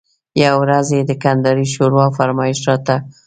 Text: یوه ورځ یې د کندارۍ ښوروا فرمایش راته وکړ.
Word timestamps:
یوه 0.43 0.57
ورځ 0.63 0.87
یې 0.95 1.01
د 1.05 1.11
کندارۍ 1.23 1.65
ښوروا 1.73 2.05
فرمایش 2.17 2.59
راته 2.67 2.95
وکړ. 2.99 3.09